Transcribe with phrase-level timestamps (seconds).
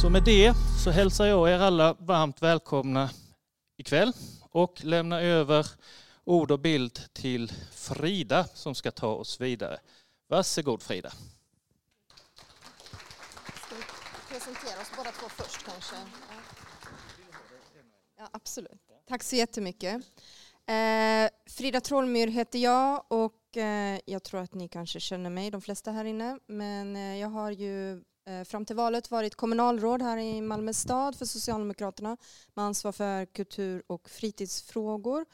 [0.00, 0.54] Så med det
[0.84, 3.10] så hälsar jag er alla varmt välkomna
[3.76, 4.12] ikväll
[4.50, 5.66] och lämnar över
[6.24, 9.80] ord och bild till Frida som ska ta oss vidare.
[10.28, 11.10] Varsågod Frida.
[11.10, 11.18] Ska
[13.74, 13.82] vi
[14.28, 15.96] presentera oss båda två först kanske?
[18.18, 18.80] Ja, absolut.
[19.08, 20.02] Tack så jättemycket.
[20.70, 25.60] Eh, Frida Trollmyr heter jag och eh, jag tror att ni kanske känner mig, de
[25.60, 26.38] flesta här inne.
[26.46, 27.92] Men eh, jag har ju
[28.26, 32.16] eh, fram till valet varit kommunalråd här i Malmö stad för Socialdemokraterna
[32.54, 35.24] med ansvar för kultur och fritidsfrågor.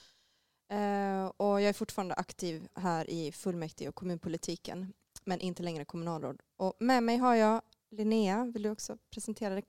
[0.72, 4.92] Eh, och jag är fortfarande aktiv här i fullmäktige och kommunpolitiken
[5.24, 6.40] men inte längre kommunalråd.
[6.56, 9.64] Och med mig har jag Linnea, vill du också presentera dig?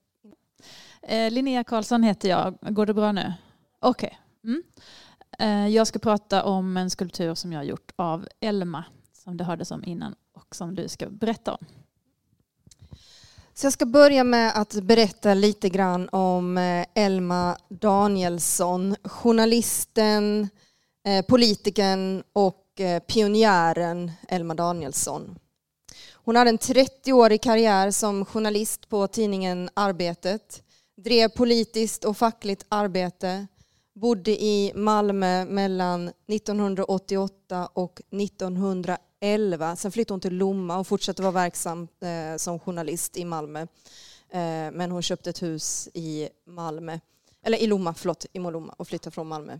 [1.02, 2.58] Eh, Linnea Karlsson heter jag.
[2.60, 3.32] Går det bra nu?
[3.78, 4.18] Okej.
[4.42, 4.52] Okay.
[4.52, 4.62] Mm.
[5.38, 8.84] Eh, jag ska prata om en skulptur som jag har gjort av Elma
[9.24, 11.66] som det hördes om innan och som du ska berätta om.
[13.54, 20.48] Så jag ska börja med att berätta lite grann om eh, Elma Danielsson, journalisten,
[21.06, 22.64] eh, politikern och
[23.06, 25.38] pionjären Elma Danielsson.
[26.12, 30.62] Hon hade en 30-årig karriär som journalist på tidningen Arbetet,
[30.96, 33.46] drev politiskt och fackligt arbete,
[34.00, 39.76] bodde i Malmö mellan 1988 och 1911.
[39.76, 43.60] Sen flyttade hon till Lomma och fortsatte vara verksam eh, som journalist i Malmö.
[44.30, 46.98] Eh, men hon köpte ett hus i Malmö,
[47.42, 49.58] eller i Lomma, förlåt, i Lomma och flyttade från Malmö.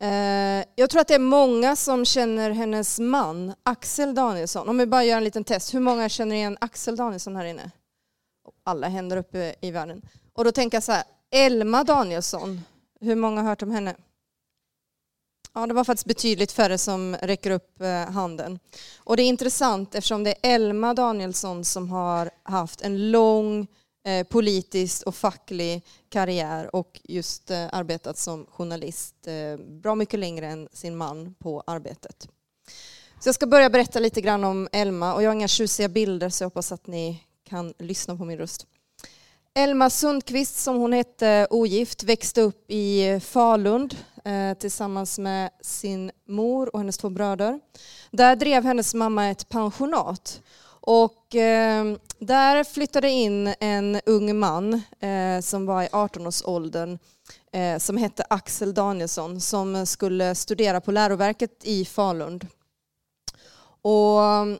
[0.00, 4.68] Eh, jag tror att det är många som känner hennes man, Axel Danielsson.
[4.68, 5.74] Om vi bara gör en liten test.
[5.74, 7.70] Hur många känner igen Axel Danielsson här inne?
[8.64, 10.02] Alla händer uppe i världen.
[10.32, 12.60] Och då tänker jag så här, Elma Danielsson,
[13.00, 13.96] hur många har hört om henne?
[15.54, 18.58] Ja, det var faktiskt betydligt färre som räcker upp eh, handen.
[18.98, 23.66] Och det är intressant eftersom det är Elma Danielsson som har haft en lång
[24.06, 29.28] eh, politisk och facklig karriär och just eh, arbetat som journalist
[29.82, 32.28] bra mycket längre än sin man på Arbetet.
[33.20, 36.28] Så jag ska börja berätta lite grann om Elma och jag har inga tjusiga bilder
[36.28, 38.66] så jag hoppas att ni kan lyssna på min röst.
[39.60, 46.74] Elma Sundqvist, som hon hette ogift, växte upp i Falund eh, tillsammans med sin mor
[46.74, 47.60] och hennes två bröder.
[48.10, 50.42] Där drev hennes mamma ett pensionat.
[50.80, 51.84] Och eh,
[52.18, 56.98] där flyttade in en ung man eh, som var i 18-årsåldern
[57.52, 62.40] eh, som hette Axel Danielsson som skulle studera på läroverket i Falun.
[63.82, 64.56] Och eh,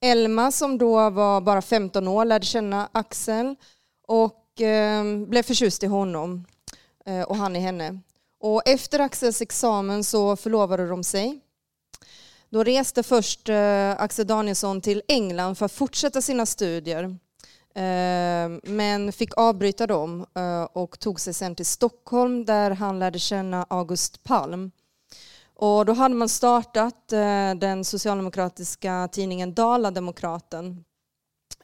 [0.00, 3.56] Elma som då var bara 15 år lärde känna Axel
[4.06, 6.44] och eh, blev förtjust i honom
[7.06, 8.00] eh, och han i henne.
[8.40, 11.40] Och efter Axels examen så förlovade de sig.
[12.50, 17.16] Då reste först eh, Axel Danielsson till England för att fortsätta sina studier.
[17.74, 23.18] Ehm, men fick avbryta dem eh, och tog sig sen till Stockholm där han lärde
[23.18, 24.70] känna August Palm.
[25.54, 30.84] Och då hade man startat eh, den socialdemokratiska tidningen Dala-Demokraten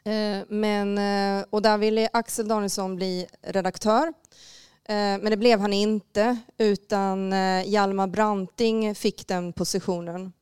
[0.05, 4.07] Eh, men, eh, och där ville Axel Danielsson bli redaktör.
[4.85, 7.33] Eh, men det blev han inte, utan
[7.67, 10.33] Hjalmar Branting fick den positionen.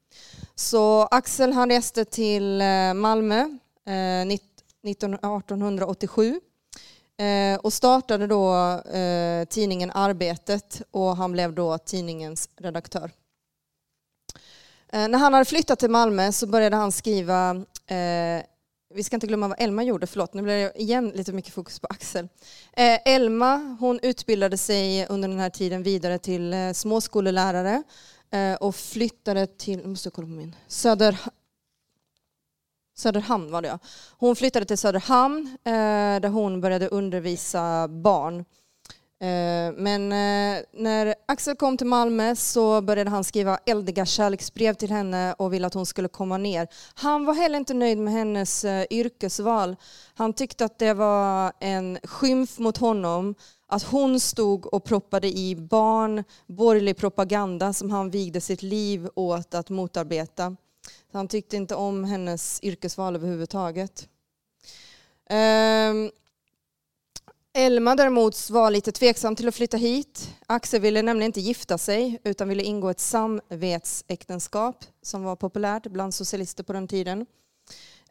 [0.54, 2.62] Så Axel han reste till
[2.94, 3.58] Malmö
[4.82, 6.40] 1887
[7.60, 8.80] och startade då
[9.48, 13.10] tidningen Arbetet och han blev då tidningens redaktör.
[14.92, 17.64] När han hade flyttat till Malmö så började han skriva
[18.94, 21.80] vi ska inte glömma vad Elma gjorde, förlåt, nu blir det igen lite mycket fokus
[21.80, 22.28] på Axel.
[22.72, 27.82] Eh, Elma, hon utbildade sig under den här tiden vidare till eh, småskolelärare
[28.30, 31.18] eh, och flyttade till, måste jag kolla på min, Söder,
[32.96, 33.78] Söderhamn var det ja.
[34.18, 35.72] Hon flyttade till Söderhamn eh,
[36.20, 38.44] där hon började undervisa barn.
[39.22, 44.90] Eh, men eh, när Axel kom till Malmö så började han skriva eldiga kärleksbrev till
[44.90, 46.68] henne och ville att hon skulle komma ner.
[46.94, 49.76] Han var heller inte nöjd med hennes eh, yrkesval.
[50.14, 53.34] Han tyckte att det var en skymf mot honom
[53.66, 59.54] att hon stod och proppade i barn borgerlig propaganda som han vigde sitt liv åt
[59.54, 60.56] att motarbeta.
[61.12, 64.08] Han tyckte inte om hennes yrkesval överhuvudtaget.
[65.30, 66.10] Ehm,
[67.52, 70.34] Elma däremot var lite tveksam till att flytta hit.
[70.46, 76.14] Axel ville nämligen inte gifta sig utan ville ingå ett samvetsäktenskap som var populärt bland
[76.14, 77.26] socialister på den tiden.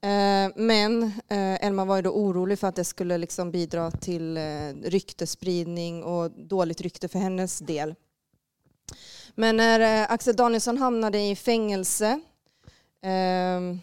[0.02, 4.38] Eh, men eh, Elma var ju då orolig för att det skulle liksom bidra till
[4.38, 7.96] eh, ryktespridning och dåligt rykte för hennes del.
[9.36, 12.20] Men när Axel Danielsson hamnade i fängelse,
[13.02, 13.80] jag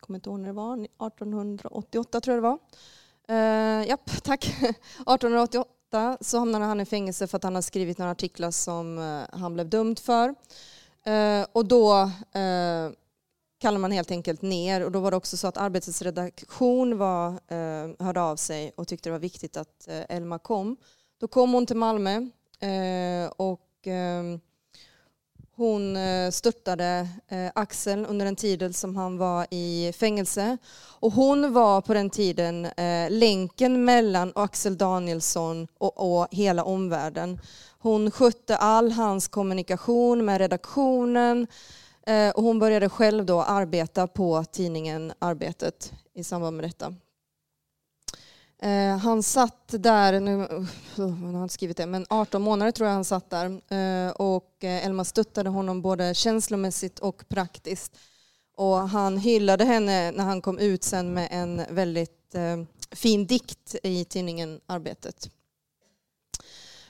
[0.00, 2.58] kommer inte ihåg när det var, 1888 tror jag det var.
[3.30, 4.44] Uh, japp, tack.
[5.06, 9.24] 1888 så hamnade han i fängelse för att han har skrivit några artiklar som uh,
[9.32, 10.28] han blev dömd för.
[11.08, 12.92] Uh, och då uh,
[13.58, 17.30] kallade man helt enkelt ner och då var det också så att Arbetets redaktion var,
[17.30, 20.76] uh, hörde av sig och tyckte det var viktigt att Elma kom.
[21.20, 22.28] Då kom hon till Malmö
[23.36, 24.40] och ehm,
[25.56, 30.58] hon eh, störtade eh, Axel under den tiden som han var i fängelse.
[31.00, 37.40] Och hon var på den tiden eh, länken mellan Axel Danielsson och, och hela omvärlden.
[37.78, 41.46] Hon skötte all hans kommunikation med redaktionen
[42.34, 46.94] och hon började själv då arbeta på tidningen Arbetet i samband med detta.
[48.62, 50.36] Eh, han satt där, nu
[51.36, 53.46] har inte skrivit det, men 18 månader tror jag han satt där.
[53.46, 57.96] Eh, och eh, Elma stöttade honom både känslomässigt och praktiskt.
[58.56, 63.76] Och han hyllade henne när han kom ut sen med en väldigt eh, fin dikt
[63.82, 65.30] i tidningen Arbetet.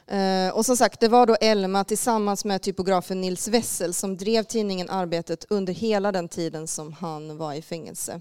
[0.07, 4.43] Eh, och som sagt, det var då Elma tillsammans med typografen Nils Wessel som drev
[4.43, 8.21] tidningen Arbetet under hela den tiden som han var i fängelse.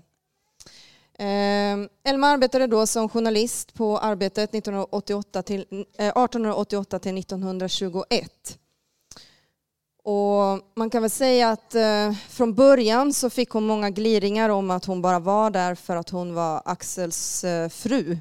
[1.20, 8.58] Ehm, Elma arbetade då som journalist på Arbetet 1988 till, eh, 1888 till 1921.
[10.04, 14.72] Och man kan väl säga att eh, från början så fick hon många gliringar om
[14.72, 18.18] att hon bara var där för att hon var Axels eh, fru.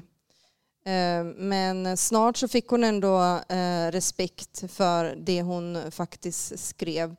[0.85, 7.15] Ehm, men snart så fick hon ändå eh, respekt för det hon faktiskt skrev.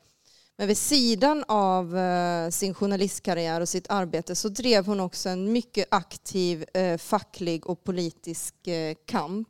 [0.56, 5.52] Men vid sidan av eh, sin journalistkarriär och sitt arbete så drev hon också en
[5.52, 9.48] mycket aktiv eh, facklig och politisk eh, kamp.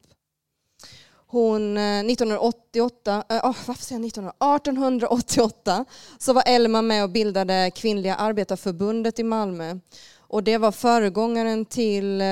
[1.26, 5.84] Hon, 1988, äh, ah, varför säger jag 1888
[6.18, 9.78] så var Elma med och bildade Kvinnliga arbetarförbundet i Malmö.
[10.18, 12.22] Och det var föregångaren till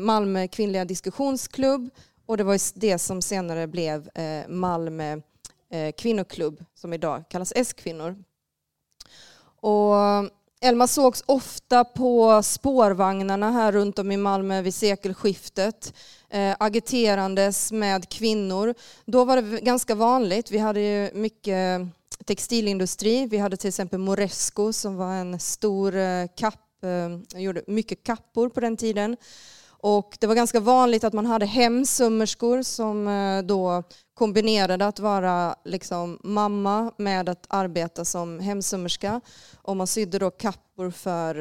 [0.00, 1.90] Malmö kvinnliga diskussionsklubb
[2.26, 4.10] och det var det som senare blev
[4.48, 5.20] Malmö
[5.70, 8.16] Eh, kvinnoklubb som idag kallas S-kvinnor.
[9.60, 9.94] Och
[10.62, 15.94] Elma sågs ofta på spårvagnarna här runt om i Malmö vid sekelskiftet,
[16.30, 18.74] eh, agiterandes med kvinnor.
[19.04, 20.50] Då var det ganska vanligt.
[20.50, 21.80] Vi hade ju mycket
[22.24, 23.26] textilindustri.
[23.26, 28.48] Vi hade till exempel Moresco som var en stor eh, kapp, eh, gjorde mycket kappor
[28.48, 29.16] på den tiden.
[29.82, 33.82] Och det var ganska vanligt att man hade hemsömmerskor som eh, då
[34.20, 39.20] kombinerade att vara liksom mamma med att arbeta som hemsömmerska.
[39.54, 41.34] Och man sydde då kappor för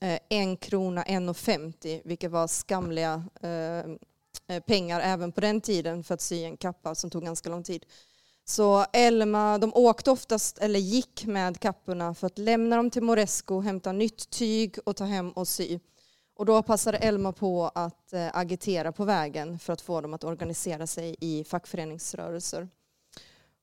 [0.00, 3.78] eh, en krona 1,50 vilket var skamliga eh,
[4.56, 7.62] eh, pengar även på den tiden för att sy en kappa som tog ganska lång
[7.62, 7.84] tid.
[8.44, 13.60] Så Elma, de åkte oftast, eller gick med kapporna för att lämna dem till Moresco,
[13.60, 15.78] hämta nytt tyg och ta hem och sy.
[16.42, 20.24] Och då passade Elma på att eh, agitera på vägen för att få dem att
[20.24, 22.68] organisera sig i fackföreningsrörelser.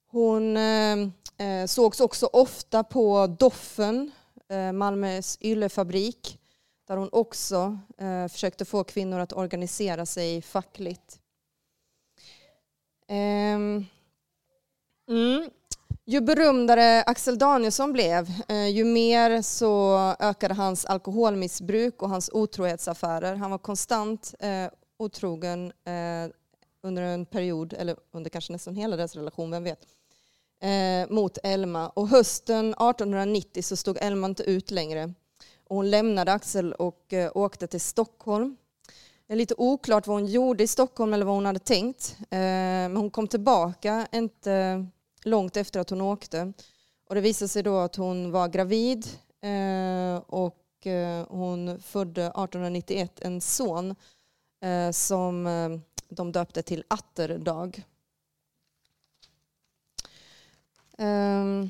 [0.07, 0.97] Hon eh,
[1.37, 4.11] eh, sågs också ofta på Doffen,
[4.73, 6.39] Malmös yllefabrik,
[6.87, 7.79] där hon också
[8.31, 11.19] försökte få kvinnor att organisera sig fackligt.
[13.07, 13.85] Ehm,
[15.09, 15.49] mm.
[16.09, 23.35] Ju berömdare Axel Danielsson blev, eh, ju mer så ökade hans alkoholmissbruk och hans otrohetsaffärer.
[23.35, 26.33] Han var konstant eh, otrogen eh,
[26.83, 29.79] under en period, eller under kanske nästan hela deras relation, vem vet,
[30.61, 31.89] eh, mot Elma.
[31.89, 35.13] Och hösten 1890 så stod Elma inte ut längre.
[35.67, 38.57] Och hon lämnade Axel och eh, åkte till Stockholm.
[39.27, 42.17] Det är lite oklart vad hon gjorde i Stockholm eller vad hon hade tänkt.
[42.29, 44.85] Men hon kom tillbaka, inte
[45.23, 46.53] långt efter att hon åkte.
[47.09, 49.07] Och det visade sig då att hon var gravid
[49.41, 53.95] eh, och eh, hon födde 1891 en son
[54.61, 55.69] eh, som eh,
[56.09, 57.83] de döpte till Atterdag.
[60.97, 61.69] Ehm,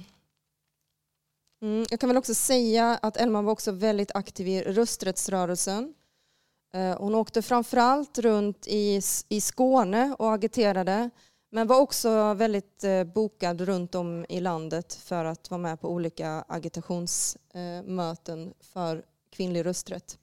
[1.62, 5.94] mm, jag kan väl också säga att Elma var också väldigt aktiv i rösträttsrörelsen.
[6.74, 11.10] Eh, hon åkte framförallt runt i Skåne och agiterade
[11.52, 15.90] men var också väldigt eh, bokad runt om i landet för att vara med på
[15.90, 20.18] olika agitationsmöten för kvinnlig rösträtt.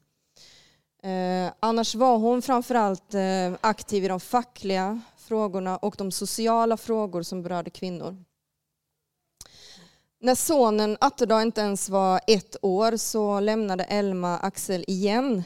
[1.02, 7.22] Eh, annars var hon framförallt eh, aktiv i de fackliga frågorna och de sociala frågor
[7.22, 8.16] som berörde kvinnor.
[10.20, 15.42] När sonen Atterdag inte ens var ett år så lämnade Elma Axel igen.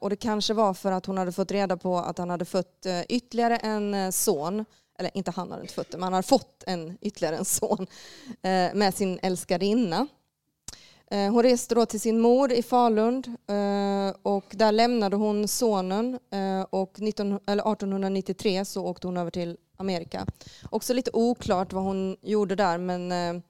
[0.00, 2.86] Och det kanske var för att hon hade fått reda på att han hade fött
[3.08, 4.64] ytterligare en son
[5.02, 7.86] eller inte han har inte fött det, men han har fått en, ytterligare en son
[8.42, 10.06] eh, med sin älskarinna.
[11.10, 16.18] Eh, hon reste då till sin mor i Falun eh, och där lämnade hon sonen
[16.30, 20.26] eh, och 19, eller 1893 så åkte hon över till Amerika.
[20.70, 23.42] Också lite oklart vad hon gjorde där men eh,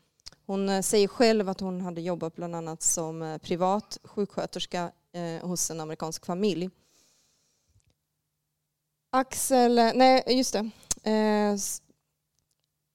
[0.47, 4.90] hon eh, säger själv att hon hade jobbat bland annat som eh, privat sjuksköterska
[5.42, 6.71] hos en amerikansk familj.
[9.11, 10.71] Axel, nej just det.
[11.02, 11.56] Eh,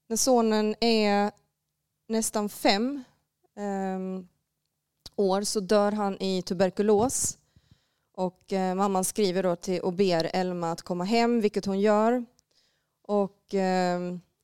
[0.10, 1.32] när sonen är
[2.08, 3.04] nästan fem
[3.58, 4.24] eh,
[5.16, 7.38] år så dör han i tuberkulos.
[8.14, 12.26] Och eh, mamman skriver då till och ber Elma att komma hem, vilket hon gör.
[13.08, 14.00] Och eh,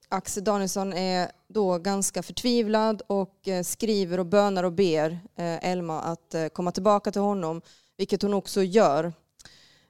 [0.10, 6.02] Axel Danielsson är då ganska förtvivlad och eh, skriver och bönar och ber eh, Elma
[6.02, 7.62] att eh, komma tillbaka till honom,
[7.98, 9.14] vilket hon också gör.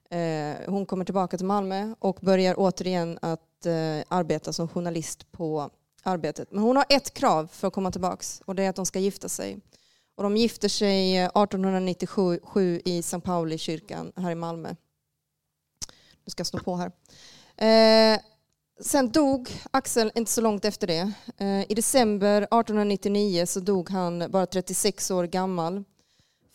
[0.09, 5.69] Eh, hon kommer tillbaka till Malmö och börjar återigen att Eh, arbeta som journalist på
[6.03, 6.51] arbetet.
[6.51, 8.99] Men hon har ett krav för att komma tillbaka och det är att de ska
[8.99, 9.59] gifta sig.
[10.15, 13.19] Och de gifter sig eh, 1897 i St.
[13.19, 14.75] Pauli kyrkan här i Malmö.
[16.25, 16.91] Nu ska jag slå på här.
[17.57, 18.19] Eh,
[18.81, 21.11] sen dog Axel inte så långt efter det.
[21.37, 25.83] Eh, I december 1899 så dog han bara 36 år gammal.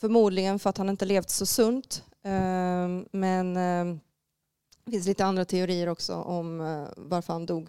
[0.01, 2.03] Förmodligen för att han inte levt så sunt.
[2.25, 3.99] Eh, men eh,
[4.89, 7.65] det finns lite andra teorier också om eh, varför han dog.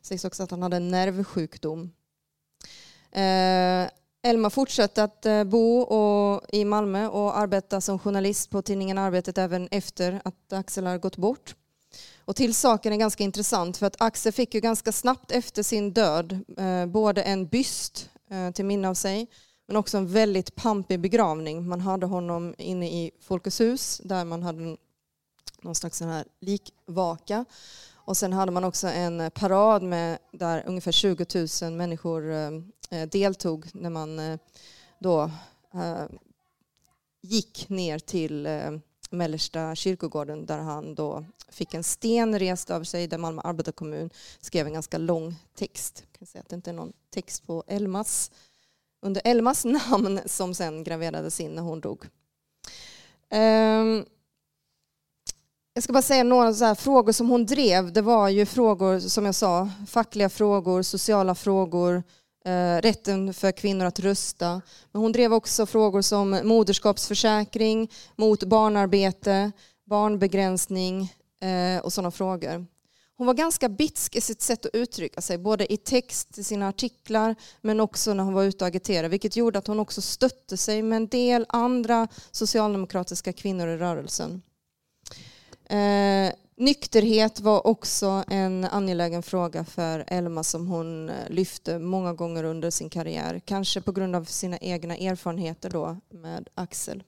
[0.00, 1.92] Det sägs också att han hade en nervsjukdom.
[3.12, 3.90] Eh,
[4.22, 9.38] Elma fortsatte att eh, bo bo i Malmö och arbeta som journalist på tidningen Arbetet
[9.38, 11.54] även efter att Axel har gått bort.
[12.24, 15.92] Och till saken är ganska intressant för att Axel fick ju ganska snabbt efter sin
[15.92, 19.26] död eh, både en byst eh, till minne av sig
[19.66, 21.68] men också en väldigt pampig begravning.
[21.68, 24.76] Man hade honom inne i Folkets hus där man hade
[25.62, 27.44] någon slags sån här likvaka.
[27.94, 31.26] Och sen hade man också en parad med där ungefär 20
[31.62, 32.50] 000 människor eh,
[32.90, 34.38] eh, deltog när man eh,
[34.98, 35.30] då
[35.74, 36.04] eh,
[37.22, 38.70] gick ner till eh,
[39.10, 44.66] mellersta kyrkogården där han då fick en sten rest över sig där Malmö arbetarkommun skrev
[44.66, 46.02] en ganska lång text.
[46.06, 48.30] Jag kan säga att det inte är någon text på Elmas,
[49.00, 52.06] under Elmas namn som sen graverades in när hon dog.
[53.30, 54.04] Ehm,
[55.80, 57.92] jag ska bara säga några så frågor som hon drev.
[57.92, 62.02] Det var ju frågor, som jag sa, fackliga frågor, sociala frågor,
[62.44, 64.62] Eh, rätten för kvinnor att rösta.
[64.92, 69.52] Men hon drev också frågor som moderskapsförsäkring, mot barnarbete,
[69.86, 72.66] barnbegränsning eh, och sådana frågor.
[73.16, 76.68] Hon var ganska bitsk i sitt sätt att uttrycka sig, både i text i sina
[76.68, 80.56] artiklar men också när hon var ute och agiterade, vilket gjorde att hon också stötte
[80.56, 84.42] sig med en del andra socialdemokratiska kvinnor i rörelsen.
[85.70, 92.44] Eh, Nykterhet var också en angelägen fråga för Elma som hon eh, lyfte många gånger
[92.44, 93.40] under sin karriär.
[93.44, 97.02] Kanske på grund av sina egna erfarenheter då med Axel.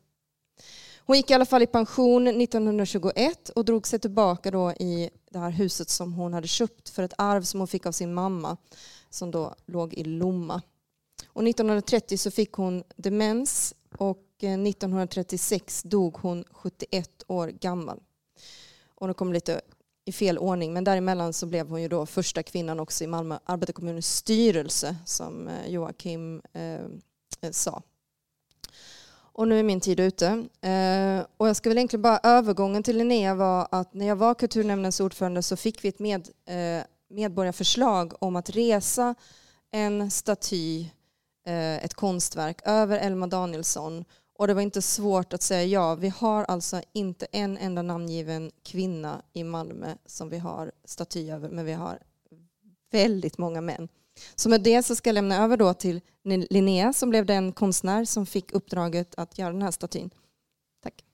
[0.98, 5.38] Hon gick i alla fall i pension 1921 och drog sig tillbaka då i det
[5.38, 8.56] här huset som hon hade köpt för ett arv som hon fick av sin mamma
[9.10, 10.62] som då låg i Lomma.
[11.26, 18.00] Och 1930 så fick hon demens och eh, 1936 dog hon 71 år gammal.
[19.02, 19.60] Och det kom lite
[20.04, 23.38] i fel ordning, men däremellan så blev hon ju då första kvinnan också i Malmö
[23.44, 26.74] arbetarkommunens styrelse, som eh, Joakim eh,
[27.40, 27.82] eh, sa.
[29.12, 30.26] Och nu är min tid ute.
[30.60, 34.34] Eh, och jag ska väl egentligen bara övergången till Linnea var att när jag var
[34.34, 39.14] kulturnämndens ordförande så fick vi ett med, eh, medborgarförslag om att resa
[39.70, 40.86] en staty,
[41.46, 44.04] eh, ett konstverk, över Elma Danielsson
[44.42, 45.94] och det var inte svårt att säga ja.
[45.94, 51.48] Vi har alltså inte en enda namngiven kvinna i Malmö som vi har staty över,
[51.48, 51.98] men vi har
[52.90, 53.88] väldigt många män.
[54.34, 58.04] Så med det så ska jag lämna över då till Linnea som blev den konstnär
[58.04, 60.10] som fick uppdraget att göra den här statyn.
[60.82, 61.04] Tack.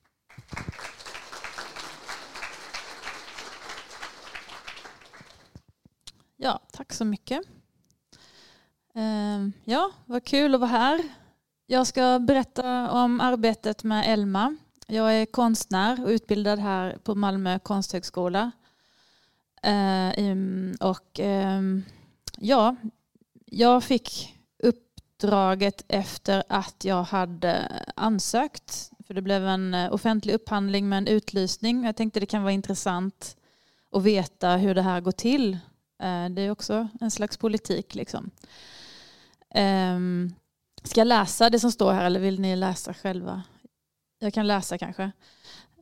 [6.37, 7.41] Ja, tack så mycket.
[8.95, 11.09] Ehm, ja, vad kul att vara här.
[11.71, 14.55] Jag ska berätta om arbetet med Elma.
[14.87, 18.51] Jag är konstnär och utbildad här på Malmö konsthögskola.
[19.63, 20.11] Eh,
[20.79, 21.19] och
[22.37, 22.75] ja,
[23.45, 28.91] jag fick uppdraget efter att jag hade ansökt.
[29.07, 31.85] För det blev en eh, offentlig upphandling med en utlysning.
[31.85, 33.37] Jag tänkte det kan vara intressant
[33.91, 35.53] att veta hur det här går till.
[35.99, 37.95] Eh, det är också en slags politik.
[37.95, 38.31] Liksom.
[40.89, 43.43] Ska jag läsa det som står här eller vill ni läsa själva?
[44.19, 45.11] Jag kan läsa kanske.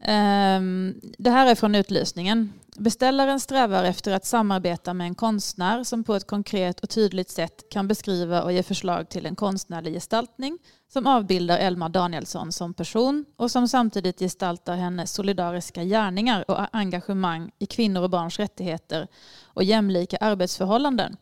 [0.02, 2.54] Ehm, det här är från utlysningen.
[2.78, 7.70] Beställaren strävar efter att samarbeta med en konstnär som på ett konkret och tydligt sätt
[7.72, 10.58] kan beskriva och ge förslag till en konstnärlig gestaltning
[10.94, 17.52] som avbildar Elma Danielsson som person och som samtidigt gestaltar hennes solidariska gärningar och engagemang
[17.60, 19.08] i kvinnor och barns rättigheter
[19.46, 21.18] och jämlika arbetsförhållanden.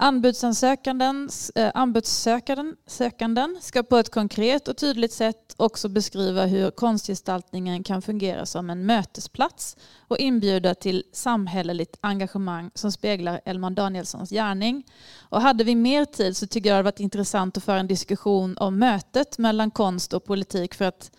[0.00, 8.02] Anbudsansökanden, eh, anbudssökanden ska på ett konkret och tydligt sätt också beskriva hur konstgestaltningen kan
[8.02, 9.76] fungera som en mötesplats
[10.08, 14.84] och inbjuda till samhälleligt engagemang som speglar Elman Danielssons gärning.
[15.20, 17.86] Och hade vi mer tid så tycker jag det hade varit intressant att föra en
[17.86, 21.10] diskussion om mötet mellan konst och politik för att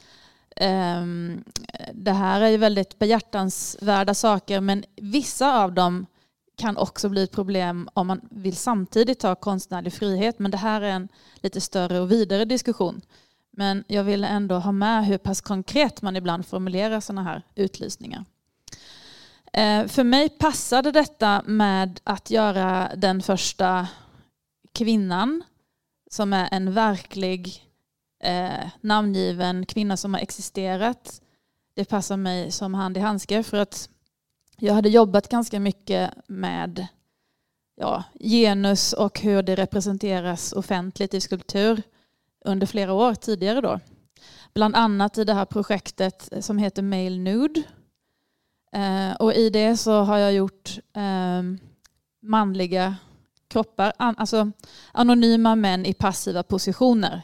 [1.02, 1.44] um,
[1.94, 6.06] det här är ju väldigt behjärtansvärda saker men vissa av dem
[6.60, 10.40] kan också bli ett problem om man vill samtidigt ta konstnärlig frihet.
[10.40, 13.02] Men det här är en lite större och vidare diskussion.
[13.52, 18.26] Men jag vill ändå ha med hur pass konkret man ibland formulerar sådana här utlysningar.
[19.54, 23.88] Eh, för mig passade detta med att göra den första
[24.72, 25.44] kvinnan
[26.10, 27.66] som är en verklig
[28.24, 31.22] eh, namngiven kvinna som har existerat.
[31.76, 33.90] Det passar mig som hand i handske för att
[34.60, 36.88] jag hade jobbat ganska mycket med
[37.76, 41.82] ja, genus och hur det representeras offentligt i skulptur
[42.46, 43.62] under flera år tidigare.
[43.62, 43.80] Då.
[44.54, 47.64] Bland annat i det här projektet som heter Male Nude.
[48.72, 51.44] Eh, och i det så har jag gjort eh,
[52.22, 52.96] manliga
[53.48, 54.52] kroppar, an, alltså
[54.92, 57.22] anonyma män i passiva positioner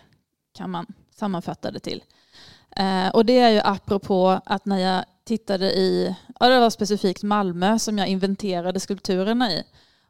[0.54, 2.04] kan man sammanfatta det till.
[2.76, 7.24] Eh, och det är ju apropå att när jag tittade i, ja det var specifikt
[7.24, 9.64] Malmö som jag inventerade skulpturerna i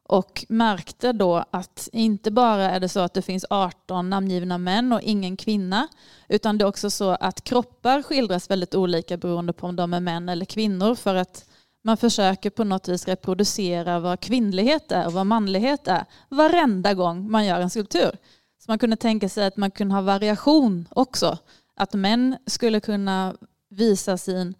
[0.07, 4.93] och märkte då att inte bara är det så att det finns 18 namngivna män
[4.93, 5.87] och ingen kvinna
[6.29, 9.99] utan det är också så att kroppar skildras väldigt olika beroende på om de är
[9.99, 11.45] män eller kvinnor för att
[11.83, 17.31] man försöker på något vis reproducera vad kvinnlighet är och vad manlighet är varenda gång
[17.31, 18.17] man gör en skulptur.
[18.57, 21.37] Så man kunde tänka sig att man kunde ha variation också.
[21.75, 23.35] Att män skulle kunna
[23.69, 24.55] visa sin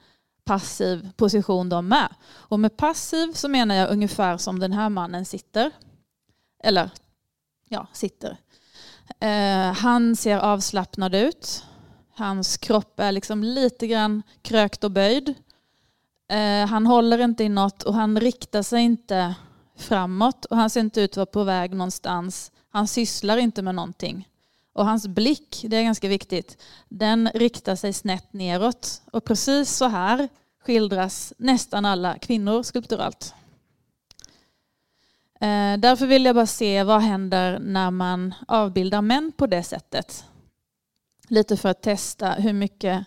[0.45, 2.15] passiv position de med.
[2.31, 5.71] Och med passiv så menar jag ungefär som den här mannen sitter.
[6.63, 6.89] Eller
[7.69, 8.37] ja, sitter.
[9.19, 11.63] Eh, han ser avslappnad ut.
[12.15, 15.33] Hans kropp är liksom lite grann krökt och böjd.
[16.29, 19.35] Eh, han håller inte i något och han riktar sig inte
[19.77, 22.51] framåt och han ser inte ut att vara på väg någonstans.
[22.69, 24.27] Han sysslar inte med någonting.
[24.75, 29.01] Och hans blick, det är ganska viktigt, den riktar sig snett neråt.
[29.11, 30.29] Och precis så här
[30.65, 33.33] skildras nästan alla kvinnor skulpturalt.
[35.39, 40.25] Eh, därför vill jag bara se vad händer när man avbildar män på det sättet.
[41.27, 43.05] Lite för att testa hur mycket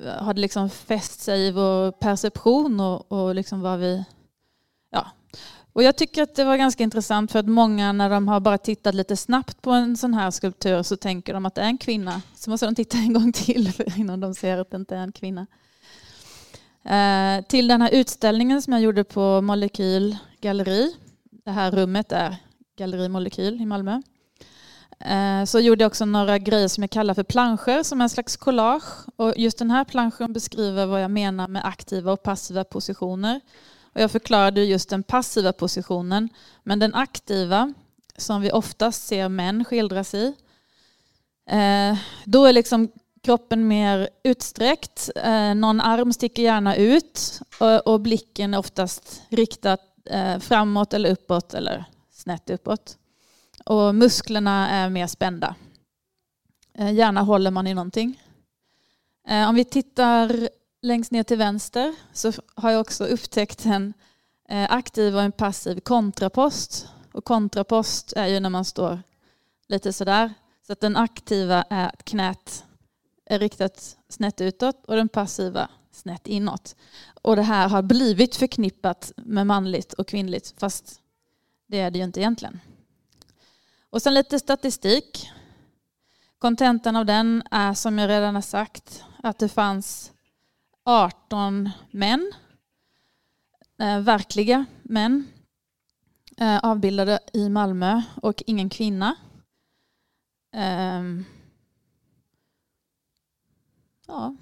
[0.00, 4.04] eh, har det liksom fäst sig i vår perception och, och liksom vad vi
[5.72, 8.58] och jag tycker att det var ganska intressant för att många när de har bara
[8.58, 11.78] tittat lite snabbt på en sån här skulptur så tänker de att det är en
[11.78, 12.22] kvinna.
[12.34, 15.12] Så måste de titta en gång till innan de ser att det inte är en
[15.12, 15.46] kvinna.
[16.84, 20.94] Eh, till den här utställningen som jag gjorde på Molekyl galleri.
[21.44, 22.36] Det här rummet är
[22.76, 24.02] Galleri Molekyl i Malmö.
[25.00, 28.08] Eh, så gjorde jag också några grejer som jag kallar för planscher som är en
[28.08, 29.08] slags collage.
[29.16, 33.40] Och just den här planschen beskriver vad jag menar med aktiva och passiva positioner.
[33.92, 36.28] Och jag förklarade just den passiva positionen.
[36.62, 37.74] Men den aktiva,
[38.16, 40.34] som vi oftast ser män skildras i,
[41.50, 42.88] eh, då är liksom
[43.22, 45.10] kroppen mer utsträckt.
[45.16, 47.40] Eh, någon arm sticker gärna ut
[47.84, 49.78] och blicken är oftast riktad
[50.10, 52.98] eh, framåt eller uppåt eller snett uppåt.
[53.64, 55.54] Och musklerna är mer spända.
[56.74, 58.22] Eh, gärna håller man i någonting.
[59.28, 60.48] Eh, om vi tittar
[60.82, 63.94] längst ner till vänster så har jag också upptäckt en
[64.48, 66.88] eh, aktiv och en passiv kontrapost.
[67.12, 69.02] Och kontrapost är ju när man står
[69.68, 70.34] lite sådär.
[70.66, 72.64] Så att den aktiva är att knät
[73.26, 76.76] är riktat snett utåt och den passiva snett inåt.
[77.22, 81.00] Och det här har blivit förknippat med manligt och kvinnligt fast
[81.66, 82.60] det är det ju inte egentligen.
[83.90, 85.30] Och sen lite statistik.
[86.38, 90.12] Kontentan av den är som jag redan har sagt att det fanns
[90.88, 92.32] 18 män,
[93.80, 95.28] eh, verkliga män,
[96.36, 99.16] eh, avbildade i Malmö och ingen kvinna.
[100.54, 101.02] Eh,
[104.06, 104.36] ja.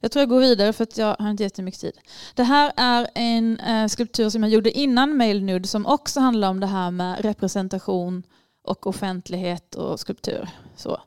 [0.00, 1.98] Jag tror jag går vidare för att jag har inte jättemycket tid.
[2.34, 6.50] Det här är en eh, skulptur som jag gjorde innan Mail Nude som också handlar
[6.50, 8.22] om det här med representation
[8.62, 10.48] och offentlighet och skulptur.
[10.76, 11.00] Så.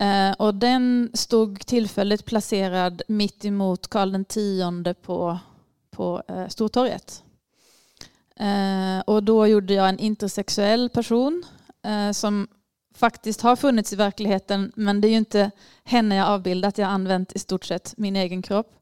[0.00, 5.38] Eh, och den stod tillfälligt placerad mitt emot Karl X på,
[5.90, 7.22] på eh, Stortorget.
[8.36, 11.44] Eh, och då gjorde jag en intersexuell person
[11.82, 12.48] eh, som
[12.94, 15.50] faktiskt har funnits i verkligheten men det är ju inte
[15.84, 18.76] henne jag avbildat, jag har använt i stort sett min egen kropp.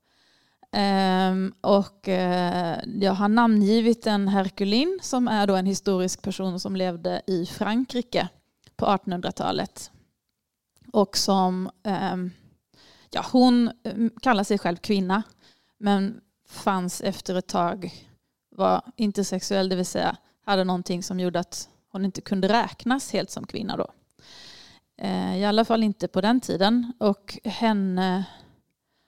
[0.72, 6.76] Um, och uh, jag har namngivit en Herkulin som är då en historisk person som
[6.76, 8.28] levde i Frankrike
[8.76, 9.90] på 1800-talet.
[10.92, 12.31] Och som, ehm,
[13.11, 15.22] ja hon ehm, kallar sig själv kvinna
[15.79, 18.07] men fanns efter ett tag,
[18.51, 23.31] var intersexuell, det vill säga hade någonting som gjorde att hon inte kunde räknas helt
[23.31, 23.87] som kvinna då.
[24.98, 26.92] Eh, I alla fall inte på den tiden.
[26.98, 28.24] Och henne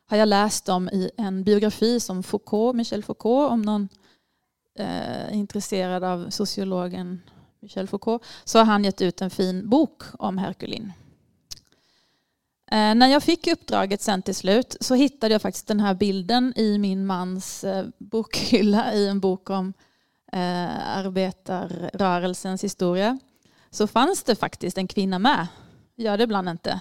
[0.08, 3.88] har jag läst om i en biografi som Foucault, Michel Foucault, om någon
[4.78, 7.22] är intresserad av sociologen
[7.60, 10.92] Michel Foucault, så har han gett ut en fin bok om Herkulin.
[12.72, 16.52] Eh, när jag fick uppdraget sen till slut så hittade jag faktiskt den här bilden
[16.56, 19.72] i min mans eh, bokhylla i en bok om
[20.32, 23.18] eh, arbetarrörelsens historia.
[23.70, 25.46] Så fanns det faktiskt en kvinna med.
[25.96, 26.80] Gör det ibland inte.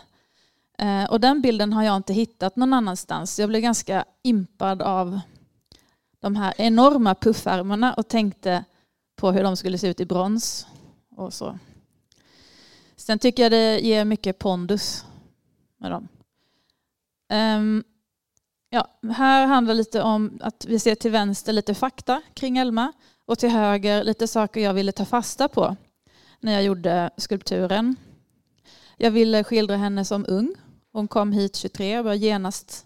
[0.77, 3.39] Eh, och den bilden har jag inte hittat någon annanstans.
[3.39, 5.19] Jag blev ganska impad av
[6.19, 8.63] de här enorma puffärmarna och tänkte
[9.15, 10.67] på hur de skulle se ut i brons.
[11.15, 11.59] Och så.
[12.95, 15.05] Sen tycker jag det ger mycket pondus
[15.79, 16.07] med dem.
[17.33, 17.83] Um,
[18.69, 22.93] ja, här handlar lite om att vi ser till vänster lite fakta kring Elma
[23.25, 25.75] och till höger lite saker jag ville ta fasta på
[26.39, 27.95] när jag gjorde skulpturen.
[28.97, 30.55] Jag ville skildra henne som ung
[30.91, 32.85] hon kom hit 23 och började genast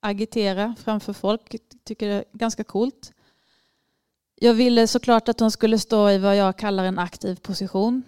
[0.00, 1.56] agitera framför folk.
[1.84, 3.12] Tycker det är ganska coolt.
[4.34, 8.02] Jag ville såklart att hon skulle stå i vad jag kallar en aktiv position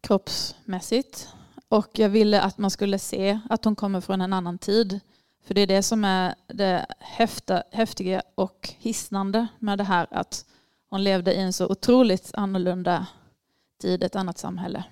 [0.00, 1.28] kroppsmässigt.
[1.68, 5.00] Och jag ville att man skulle se att hon kommer från en annan tid.
[5.44, 10.44] För det är det som är det häfta, häftiga och hisnande med det här att
[10.90, 13.06] hon levde i en så otroligt annorlunda
[13.80, 14.84] tid, ett annat samhälle.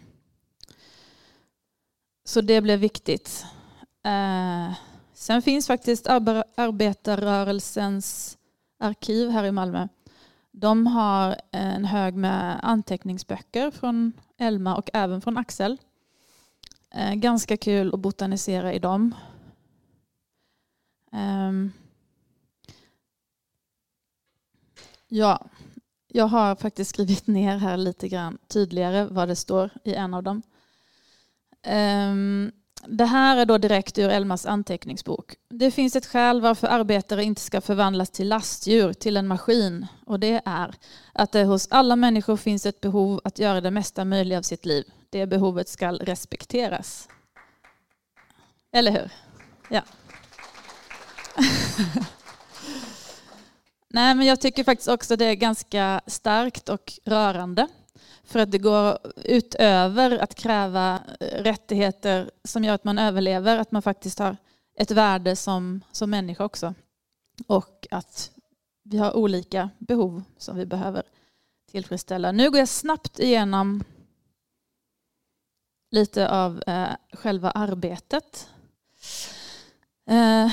[2.25, 3.47] Så det blev viktigt.
[4.05, 4.73] Eh,
[5.15, 8.39] sen finns faktiskt arbetarrörelsens
[8.79, 9.89] arkiv här i Malmö.
[10.51, 15.79] De har en hög med anteckningsböcker från Elma och även från Axel.
[16.97, 19.15] Eh, ganska kul att botanisera i dem.
[21.13, 21.73] Um,
[25.09, 25.47] ja,
[26.09, 30.23] jag har faktiskt skrivit ner här lite grann tydligare vad det står i en av
[30.23, 30.43] dem.
[31.67, 32.53] Um,
[32.87, 35.35] det här är då direkt ur Elmas anteckningsbok.
[35.49, 39.87] Det finns ett skäl varför arbetare inte ska förvandlas till lastdjur, till en maskin.
[40.07, 40.75] Och det är
[41.13, 44.67] att det hos alla människor finns ett behov att göra det mesta möjliga av sitt
[44.67, 44.85] liv.
[45.11, 47.09] Det behovet ska respekteras.
[48.73, 49.13] Eller hur?
[49.71, 49.83] Ja.
[53.89, 57.67] Nej, men jag tycker faktiskt också det är ganska starkt och rörande.
[58.25, 63.83] För att det går utöver att kräva rättigheter som gör att man överlever, att man
[63.83, 64.37] faktiskt har
[64.79, 66.75] ett värde som, som människa också.
[67.47, 68.31] Och att
[68.83, 71.03] vi har olika behov som vi behöver
[71.71, 72.33] tillfredsställa.
[72.33, 73.85] Nu går jag snabbt igenom
[75.91, 78.49] lite av eh, själva arbetet.
[80.11, 80.49] Eh,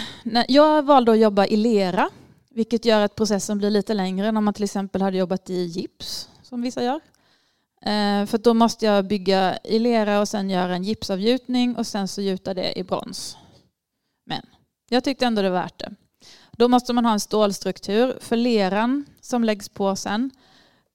[0.48, 2.10] jag valde att jobba i lera,
[2.50, 5.64] vilket gör att processen blir lite längre än om man till exempel hade jobbat i
[5.64, 7.00] gips, som vissa gör.
[7.82, 12.08] Eh, för då måste jag bygga i lera och sen göra en gipsavgjutning och sen
[12.08, 13.38] så gjuta det i brons.
[14.26, 14.42] Men
[14.90, 15.96] jag tyckte ändå det var värt det.
[16.52, 18.18] Då måste man ha en stålstruktur.
[18.20, 20.32] För leran som läggs på sen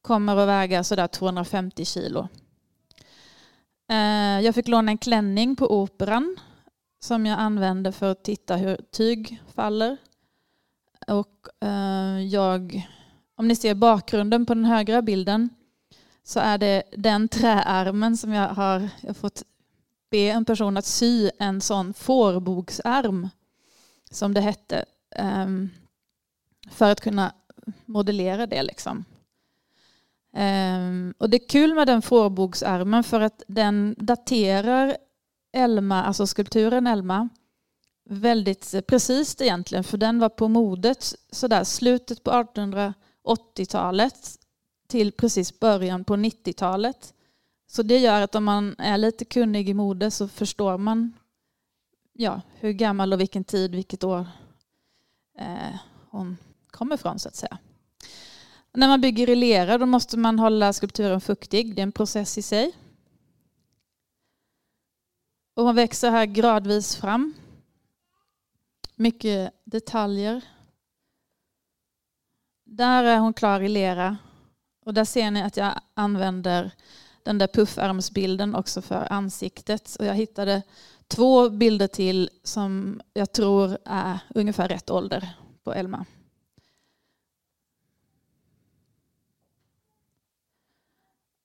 [0.02, 2.28] kommer att väga sådär 250 kilo.
[3.88, 6.36] Eh, jag fick låna en klänning på Operan
[7.00, 9.96] som jag använde för att titta hur tyg faller.
[11.06, 12.88] Och eh, jag,
[13.36, 15.50] om ni ser bakgrunden på den högra bilden
[16.24, 19.42] så är det den träärmen som jag har, jag har fått
[20.10, 23.28] be en person att sy en sån fårbogsarm
[24.10, 24.84] som det hette
[25.16, 25.70] ehm,
[26.70, 27.32] för att kunna
[27.84, 28.62] modellera det.
[28.62, 29.04] Liksom.
[30.38, 34.96] Um, och det är kul med den fårbogsarmen för att den daterar
[35.52, 37.28] Elma, alltså skulpturen Elma
[38.08, 44.38] väldigt eh, precis egentligen för den var på modet sådär slutet på 1880-talet
[44.88, 47.14] till precis början på 90-talet.
[47.66, 51.12] Så det gör att om man är lite kunnig i mode så förstår man
[52.12, 54.26] ja, hur gammal och vilken tid, vilket år
[55.38, 55.76] eh,
[56.10, 56.36] hon
[56.70, 57.58] kommer från så att säga.
[58.72, 61.74] När man bygger i lera då måste man hålla skulpturen fuktig.
[61.74, 62.72] Det är en process i sig.
[65.54, 67.34] Och hon växer här gradvis fram.
[68.94, 70.44] Mycket detaljer.
[72.64, 74.16] Där är hon klar i lera.
[74.84, 76.70] Och där ser ni att jag använder
[77.22, 79.96] den där puffärmsbilden också för ansiktet.
[79.98, 80.62] Och jag hittade
[81.08, 85.28] två bilder till som jag tror är ungefär rätt ålder
[85.64, 86.04] på Elma.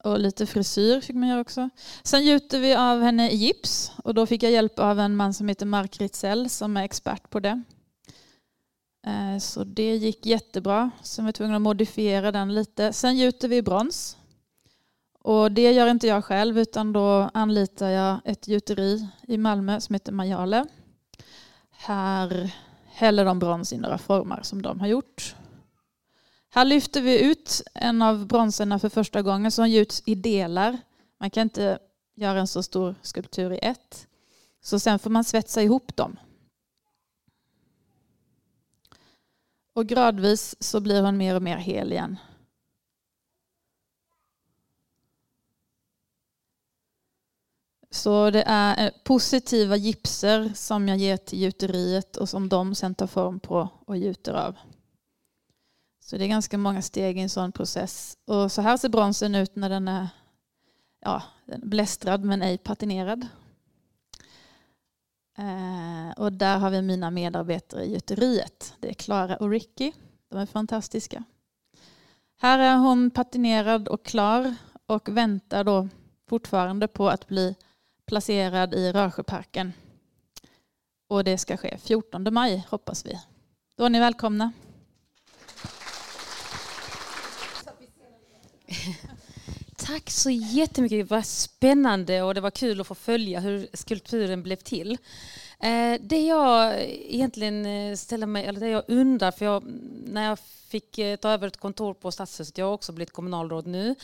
[0.04, 1.70] Och lite frisyr fick man göra också.
[2.04, 5.34] Sen gjuter vi av henne i gips och då fick jag hjälp av en man
[5.34, 7.64] som heter Mark Ritzell som är expert på det.
[9.08, 10.92] Eh, så det gick jättebra.
[11.02, 12.94] Sen var vi tvungna att modifiera den lite.
[12.94, 14.18] Sen gjuter vi brons.
[15.20, 19.94] Och det gör inte jag själv utan då anlitar jag ett gjuteri i Malmö som
[19.94, 20.66] heter Majale.
[21.70, 25.36] Här häller de brons i några formar som de har gjort.
[26.56, 30.78] Här lyfter vi ut en av bronserna för första gången som gjuts i delar.
[31.20, 31.80] Man kan inte
[32.16, 34.08] göra en så stor skulptur i ett.
[34.62, 36.20] Så sen får man svetsa ihop dem.
[39.74, 42.18] Och gradvis så blir hon mer och mer hel igen.
[47.90, 52.96] Så det är eh, positiva gipser som jag ger till gjuteriet och som de sen
[52.96, 54.56] tar form på och gjuter av.
[56.06, 58.18] Så det är ganska många steg i en sån process.
[58.26, 60.08] Och så här ser bronsen ut när den är
[61.00, 61.22] ja,
[61.58, 63.28] blästrad men ej patinerad.
[65.38, 68.74] Eh, och där har vi mina medarbetare i gjuteriet.
[68.80, 69.92] Det är Klara och Ricky.
[70.30, 71.24] De är fantastiska.
[72.38, 75.88] Här är hon patinerad och klar och väntar då
[76.30, 77.56] fortfarande på att bli
[78.06, 79.74] placerad i Rörsjöparken.
[81.08, 83.20] Och det ska ske 14 maj hoppas vi.
[83.76, 84.52] Då är ni välkomna.
[89.76, 91.00] Tack så jättemycket.
[91.00, 94.98] Det var spännande och det var kul att få följa hur skulpturen blev till.
[95.64, 99.64] Eh, det jag egentligen eh, ställer mig, eller det jag undrar, för jag,
[100.06, 103.68] när jag fick eh, ta över ett kontor på Stadshuset, jag har också blivit kommunalråd
[103.68, 103.96] nu,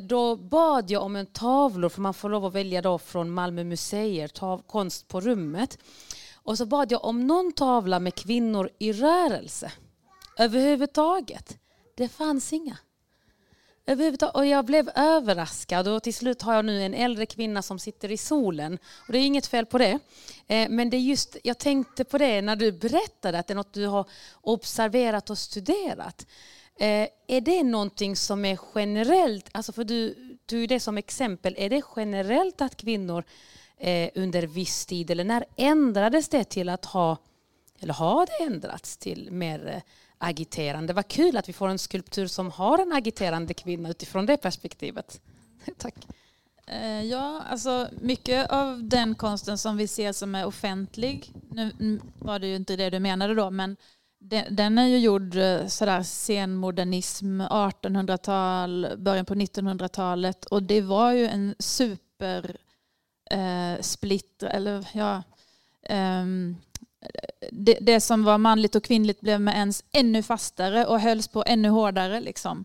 [0.00, 3.64] då bad jag om en tavlor, för man får lov att välja då från Malmö
[3.64, 5.78] museer, tav, konst på rummet.
[6.34, 9.72] Och så bad jag om någon tavla med kvinnor i rörelse
[10.38, 11.58] överhuvudtaget.
[11.96, 12.78] Det fanns inga.
[14.34, 18.10] Och jag blev överraskad och till slut har jag nu en äldre kvinna som sitter
[18.10, 18.78] i solen.
[19.06, 19.98] Och det är inget fel på det.
[20.46, 23.56] Eh, men det är just, jag tänkte på det när du berättade att det är
[23.56, 24.08] något du har
[24.40, 26.26] observerat och studerat.
[26.78, 30.14] Eh, är det någonting som är generellt, alltså för du
[30.46, 33.24] tog det som exempel, är det generellt att kvinnor
[33.78, 37.16] eh, under viss tid, eller när ändrades det till att ha,
[37.80, 39.82] eller har det ändrats till mer
[40.18, 40.92] agiterande.
[40.92, 45.20] Vad kul att vi får en skulptur som har en agiterande kvinna utifrån det perspektivet.
[45.78, 45.94] Tack.
[46.66, 52.38] Eh, ja, alltså mycket av den konsten som vi ser som är offentlig, nu var
[52.38, 53.76] det ju inte det du menade då, men
[54.50, 61.26] den är ju gjord eh, sådär senmodernism, 1800-tal, början på 1900-talet och det var ju
[61.26, 62.56] en super
[63.30, 65.22] eh, splitter, eller ja,
[66.20, 66.56] um,
[67.50, 71.44] det, det, som var manligt och kvinnligt blev med ens ännu fastare och hölls på
[71.46, 72.64] ännu hårdare liksom,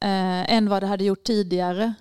[0.00, 1.94] eh, än vad det hade gjort tidigare.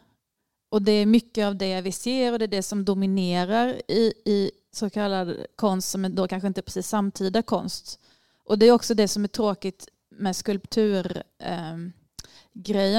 [0.69, 4.13] Och det är mycket av det vi ser och det är det som dominerar i,
[4.25, 7.99] i så kallad konst som då kanske inte är precis samtida konst.
[8.45, 11.93] Och det är också det som är tråkigt med skulpturgrejen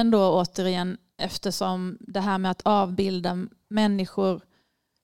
[0.07, 4.41] ehm, eh, då återigen eftersom det här med att avbilda människor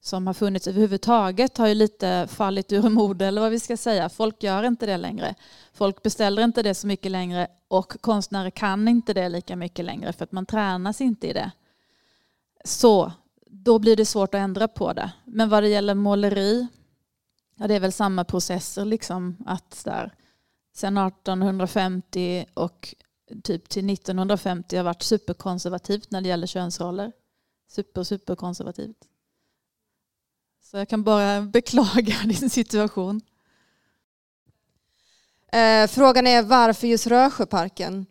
[0.05, 4.09] som har funnits överhuvudtaget har ju lite fallit ur mode eller vad vi ska säga.
[4.09, 5.35] Folk gör inte det längre.
[5.73, 10.13] Folk beställer inte det så mycket längre och konstnärer kan inte det lika mycket längre
[10.13, 11.51] för att man tränas inte i det.
[12.65, 13.11] Så
[13.45, 15.11] då blir det svårt att ändra på det.
[15.25, 16.67] Men vad det gäller måleri,
[17.55, 20.13] ja det är väl samma processer liksom att där
[20.75, 22.95] sen 1850 och
[23.43, 27.11] typ till 1950 har varit superkonservativt när det gäller könsroller.
[27.67, 29.07] Super, superkonservativt.
[30.73, 33.21] Så jag kan bara beklaga din situation.
[35.51, 38.05] Eh, frågan är varför just Rösjöparken?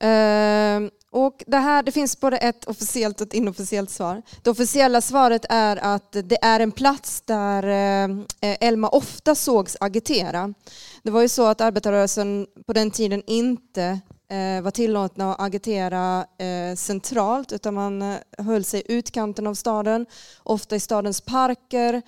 [0.00, 4.22] Eh, och det, här, det finns både ett officiellt och ett inofficiellt svar.
[4.42, 10.54] Det officiella svaret är att det är en plats där eh, Elma ofta sågs agitera.
[11.02, 14.00] Det var ju så att arbetarrörelsen på den tiden inte
[14.30, 19.54] Eh, var tillåtna att agitera eh, centralt utan man eh, höll sig i utkanten av
[19.54, 20.06] staden,
[20.42, 22.02] ofta i stadens parker.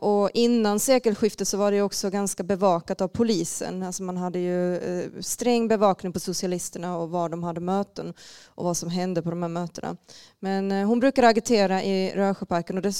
[0.00, 3.82] Och innan sekelskiftet så var det också ganska bevakat av polisen.
[3.82, 4.80] Alltså man hade ju
[5.20, 8.14] sträng bevakning på socialisterna och var de hade möten
[8.46, 9.96] och vad som hände på de här mötena.
[10.40, 12.76] Men hon brukade agitera i Rösjöparken.
[12.76, 12.94] och det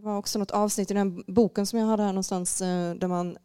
[0.00, 2.58] var också något avsnitt i den boken som jag hade här någonstans
[2.98, 3.36] där man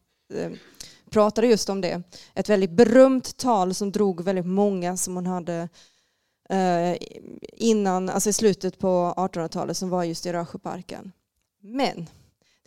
[1.09, 2.01] pratade just om det.
[2.33, 5.69] Ett väldigt berömt tal som drog väldigt många som hon hade
[6.49, 6.97] eh,
[7.57, 11.11] innan, alltså i slutet på 1800-talet som var just i Rösjöparken.
[11.61, 12.09] Men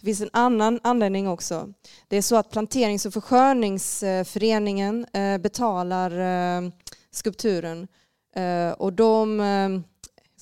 [0.01, 1.73] det finns en annan anledning också.
[2.09, 6.71] Det är så att Planterings och försköningsföreningen eh, betalar eh,
[7.11, 7.89] skulpturen
[8.37, 9.41] eh, och de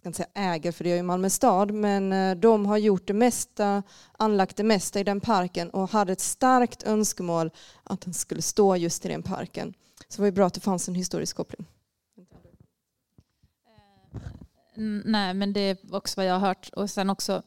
[0.01, 3.07] ska inte säga äger, för det är ju Malmö stad, men eh, de har gjort
[3.07, 3.83] det mesta,
[4.13, 7.51] anlagt det mesta i den parken och hade ett starkt önskemål
[7.85, 9.75] att den skulle stå just i den parken.
[10.09, 11.67] Så det var ju bra att det fanns en historisk koppling.
[14.75, 16.71] Eh, nej, men det är också vad jag har hört.
[16.73, 17.43] Och sen också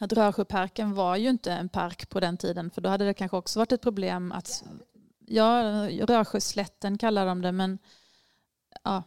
[0.00, 3.36] att Rörsjöparken var ju inte en park på den tiden för då hade det kanske
[3.36, 4.64] också varit ett problem att
[5.26, 5.62] ja,
[6.02, 7.78] Rörsjöslätten kallar de det men
[8.84, 9.02] ja,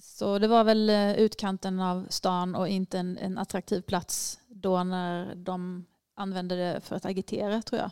[0.00, 4.84] så det var väl eh, utkanten av stan och inte en, en attraktiv plats då
[4.84, 7.90] när de använde det för att agitera tror jag.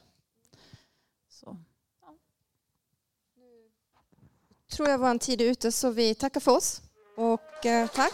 [1.28, 1.56] Så.
[2.00, 2.14] Ja.
[4.72, 6.82] tror jag var en tid ute så vi tackar för oss
[7.16, 8.12] och eh, tack.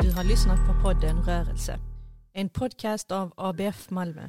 [0.00, 1.78] Du har lyssnat på podden Rörelse.
[2.32, 4.28] En podcast av ABF Malmö.